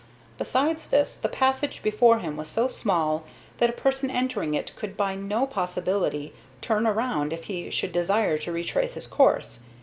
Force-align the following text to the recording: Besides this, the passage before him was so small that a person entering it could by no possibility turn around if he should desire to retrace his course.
Besides 0.39 0.89
this, 0.89 1.15
the 1.15 1.29
passage 1.29 1.83
before 1.83 2.17
him 2.17 2.35
was 2.35 2.47
so 2.47 2.67
small 2.67 3.23
that 3.59 3.69
a 3.69 3.73
person 3.73 4.09
entering 4.09 4.55
it 4.55 4.75
could 4.75 4.97
by 4.97 5.13
no 5.13 5.45
possibility 5.45 6.33
turn 6.59 6.87
around 6.87 7.31
if 7.31 7.43
he 7.43 7.69
should 7.69 7.91
desire 7.93 8.39
to 8.39 8.51
retrace 8.51 8.95
his 8.95 9.05
course. 9.05 9.61